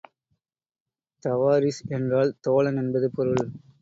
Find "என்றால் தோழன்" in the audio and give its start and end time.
1.89-2.77